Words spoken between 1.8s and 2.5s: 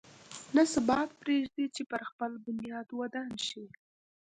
پر خپل